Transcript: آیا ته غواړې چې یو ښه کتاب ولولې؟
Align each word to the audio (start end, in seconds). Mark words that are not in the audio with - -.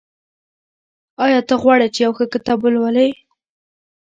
آیا 1.25 1.39
ته 1.47 1.55
غواړې 1.61 1.87
چې 1.93 1.99
یو 2.05 2.13
ښه 2.17 2.25
کتاب 2.33 2.59
ولولې؟ 2.61 3.09